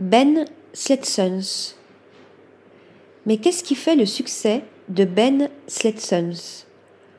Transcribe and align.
Ben 0.00 0.46
Sletsons. 0.72 1.74
Mais 3.26 3.36
qu'est-ce 3.36 3.62
qui 3.62 3.74
fait 3.74 3.96
le 3.96 4.06
succès 4.06 4.62
de 4.88 5.04
Ben 5.04 5.50
Sletsons? 5.66 6.64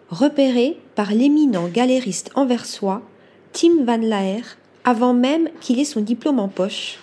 Repéré 0.10 0.79
par 0.96 1.12
l'éminent 1.12 1.67
galériste 1.67 2.31
anversois 2.33 3.04
Tim 3.54 3.83
Van 3.86 3.97
Laer 3.97 4.57
avant 4.83 5.13
même 5.13 5.49
qu'il 5.59 5.79
ait 5.79 5.86
son 5.86 6.02
diplôme 6.02 6.39
en 6.39 6.47
poche, 6.47 6.97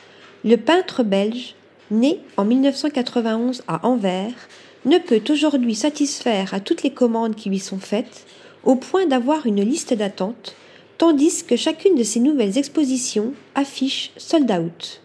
le 0.45 0.57
peintre 0.57 1.05
belge, 1.05 1.55
né 1.93 2.19
en 2.37 2.45
1991 2.45 3.63
à 3.69 3.87
Anvers, 3.87 4.49
ne 4.85 4.99
peut 4.99 5.23
aujourd'hui 5.31 5.77
satisfaire 5.77 6.55
à 6.55 6.59
toutes 6.59 6.83
les 6.83 6.93
commandes 6.93 7.37
qui 7.37 7.51
lui 7.51 7.61
sont 7.61 7.79
faites, 7.79 8.27
au 8.65 8.75
point 8.75 9.07
d'avoir 9.07 9.47
une 9.47 9.63
liste 9.63 9.95
d'attente, 9.95 10.57
tandis 10.99 11.45
que 11.45 11.55
chacune 11.55 11.95
de 11.95 12.03
ses 12.03 12.19
nouvelles 12.19 12.59
expositions 12.59 13.33
affiche 13.55 14.11
sold 14.17 14.51
out. 14.51 15.03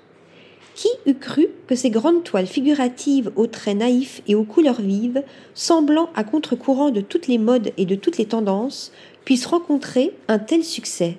Qui 0.75 0.89
eût 1.05 1.15
cru 1.15 1.49
que 1.67 1.75
ces 1.75 1.91
grandes 1.91 2.23
toiles 2.23 2.47
figuratives 2.47 3.31
aux 3.35 3.47
traits 3.47 3.77
naïfs 3.77 4.21
et 4.27 4.35
aux 4.35 4.43
couleurs 4.43 4.81
vives, 4.81 5.23
semblant 5.53 6.09
à 6.15 6.23
contre-courant 6.23 6.89
de 6.89 7.01
toutes 7.01 7.27
les 7.27 7.37
modes 7.37 7.71
et 7.77 7.85
de 7.85 7.95
toutes 7.95 8.17
les 8.17 8.25
tendances, 8.25 8.91
puissent 9.23 9.45
rencontrer 9.45 10.15
un 10.27 10.39
tel 10.39 10.63
succès? 10.63 11.17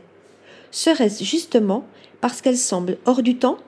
Serait-ce 0.70 1.22
justement 1.22 1.84
parce 2.20 2.40
qu'elles 2.40 2.58
semblent 2.58 2.98
hors 3.06 3.22
du 3.22 3.36
temps? 3.36 3.58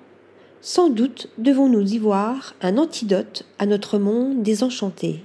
Sans 0.60 0.88
doute 0.88 1.28
devons-nous 1.38 1.94
y 1.94 1.98
voir 1.98 2.56
un 2.62 2.78
antidote 2.78 3.44
à 3.60 3.66
notre 3.66 3.98
monde 3.98 4.42
désenchanté. 4.42 5.22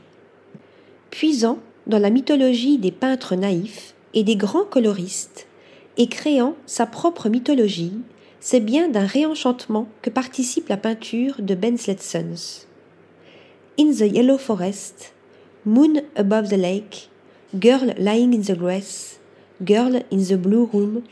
Puisant 1.09 1.58
dans 1.88 1.98
la 1.98 2.12
mythologie 2.12 2.78
des 2.78 2.91
peintres 2.91 3.36
naïfs 3.36 3.95
et 4.14 4.23
des 4.23 4.36
grands 4.36 4.66
coloristes, 4.66 5.48
et 5.98 6.08
créant 6.08 6.55
sa 6.67 6.86
propre 6.86 7.30
mythologie, 7.30 7.94
c'est 8.44 8.59
bien 8.59 8.90
d'un 8.90 9.05
réenchantement 9.05 9.88
que 10.02 10.09
participe 10.09 10.68
la 10.68 10.76
peinture 10.76 11.36
de 11.40 11.54
Ben 11.54 11.77
Sletsons. 11.77 12.66
In 13.80 13.92
the 13.92 14.11
Yellow 14.11 14.39
Forest, 14.39 15.14
Moon 15.64 16.02
Above 16.16 16.50
the 16.50 16.58
Lake, 16.58 17.09
Girl 17.58 17.94
Lying 18.00 18.36
in 18.36 18.42
the 18.42 18.58
Grass, 18.58 19.19
Girl 19.64 20.02
in 20.12 20.17
the 20.17 20.34
Blue 20.34 20.64
Room. 20.64 21.03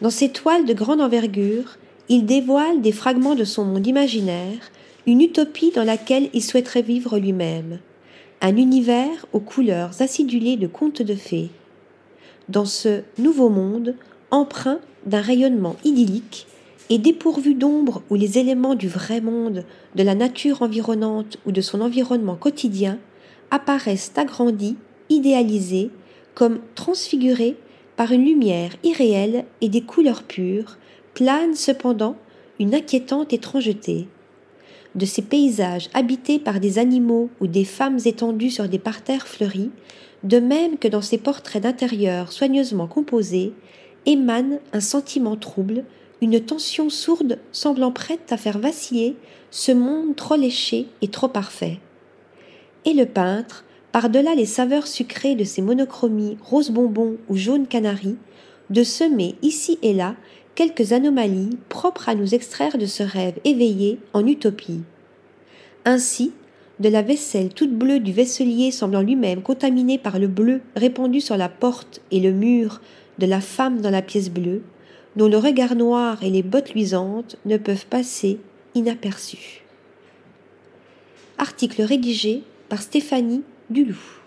Dans 0.00 0.10
ces 0.10 0.30
toiles 0.30 0.64
de 0.64 0.72
grande 0.72 1.02
envergure, 1.02 1.76
il 2.08 2.24
dévoile 2.24 2.80
des 2.80 2.90
fragments 2.90 3.34
de 3.34 3.44
son 3.44 3.66
monde 3.66 3.86
imaginaire, 3.86 4.72
une 5.06 5.20
utopie 5.20 5.72
dans 5.72 5.84
laquelle 5.84 6.30
il 6.32 6.42
souhaiterait 6.42 6.82
vivre 6.82 7.18
lui-même, 7.18 7.80
un 8.40 8.56
univers 8.56 9.26
aux 9.34 9.40
couleurs 9.40 10.00
acidulées 10.00 10.56
de 10.56 10.66
contes 10.66 11.02
de 11.02 11.14
fées. 11.14 11.50
Dans 12.48 12.64
ce 12.64 13.02
nouveau 13.18 13.50
monde, 13.50 13.94
empreint 14.30 14.80
d'un 15.04 15.20
rayonnement 15.20 15.76
idyllique, 15.84 16.46
et 16.90 16.98
dépourvu 16.98 17.54
d'ombre 17.54 18.02
où 18.10 18.14
les 18.14 18.38
éléments 18.38 18.74
du 18.74 18.88
vrai 18.88 19.20
monde, 19.20 19.64
de 19.94 20.02
la 20.02 20.14
nature 20.14 20.62
environnante 20.62 21.38
ou 21.46 21.52
de 21.52 21.60
son 21.60 21.80
environnement 21.80 22.36
quotidien 22.36 22.98
apparaissent 23.50 24.12
agrandis, 24.16 24.76
idéalisés, 25.08 25.90
comme 26.34 26.60
transfigurés 26.74 27.56
par 27.96 28.12
une 28.12 28.24
lumière 28.24 28.72
irréelle 28.82 29.44
et 29.60 29.68
des 29.68 29.82
couleurs 29.82 30.22
pures, 30.22 30.78
plane 31.14 31.54
cependant 31.54 32.16
une 32.58 32.74
inquiétante 32.74 33.32
étrangeté. 33.32 34.08
De 34.94 35.06
ces 35.06 35.22
paysages 35.22 35.88
habités 35.94 36.38
par 36.38 36.60
des 36.60 36.78
animaux 36.78 37.30
ou 37.40 37.46
des 37.46 37.64
femmes 37.64 37.98
étendues 38.04 38.50
sur 38.50 38.68
des 38.68 38.78
parterres 38.78 39.26
fleuris, 39.26 39.70
de 40.22 40.38
même 40.38 40.78
que 40.78 40.88
dans 40.88 41.02
ces 41.02 41.18
portraits 41.18 41.62
d'intérieur 41.62 42.32
soigneusement 42.32 42.86
composés, 42.86 43.52
émane 44.06 44.58
un 44.72 44.80
sentiment 44.80 45.36
trouble 45.36 45.84
une 46.22 46.40
tension 46.40 46.88
sourde 46.88 47.38
semblant 47.50 47.90
prête 47.90 48.32
à 48.32 48.36
faire 48.36 48.58
vaciller 48.58 49.16
ce 49.50 49.72
monde 49.72 50.14
trop 50.14 50.36
léché 50.36 50.86
et 51.02 51.08
trop 51.08 51.28
parfait. 51.28 51.80
Et 52.84 52.94
le 52.94 53.06
peintre, 53.06 53.64
par-delà 53.90 54.34
les 54.34 54.46
saveurs 54.46 54.86
sucrées 54.86 55.34
de 55.34 55.44
ses 55.44 55.62
monochromies 55.62 56.38
rose 56.40 56.70
bonbon 56.70 57.16
ou 57.28 57.36
jaune 57.36 57.66
canari, 57.66 58.16
de 58.70 58.84
semer 58.84 59.34
ici 59.42 59.78
et 59.82 59.92
là 59.92 60.14
quelques 60.54 60.92
anomalies 60.92 61.58
propres 61.68 62.08
à 62.08 62.14
nous 62.14 62.34
extraire 62.34 62.78
de 62.78 62.86
ce 62.86 63.02
rêve 63.02 63.38
éveillé 63.44 63.98
en 64.12 64.24
utopie. 64.26 64.82
Ainsi, 65.84 66.32
de 66.78 66.88
la 66.88 67.02
vaisselle 67.02 67.50
toute 67.50 67.72
bleue 67.72 68.00
du 68.00 68.12
vaisselier 68.12 68.70
semblant 68.70 69.02
lui-même 69.02 69.42
contaminé 69.42 69.98
par 69.98 70.18
le 70.18 70.28
bleu 70.28 70.60
répandu 70.76 71.20
sur 71.20 71.36
la 71.36 71.48
porte 71.48 72.00
et 72.10 72.20
le 72.20 72.32
mur 72.32 72.80
de 73.18 73.26
la 73.26 73.40
femme 73.40 73.80
dans 73.80 73.90
la 73.90 74.02
pièce 74.02 74.30
bleue, 74.30 74.62
dont 75.16 75.28
le 75.28 75.38
regard 75.38 75.74
noir 75.74 76.22
et 76.22 76.30
les 76.30 76.42
bottes 76.42 76.74
luisantes 76.74 77.36
ne 77.44 77.56
peuvent 77.56 77.86
passer 77.86 78.38
inaperçus. 78.74 79.62
Article 81.38 81.82
rédigé 81.82 82.42
par 82.68 82.82
Stéphanie 82.82 83.42
Duloup. 83.70 84.21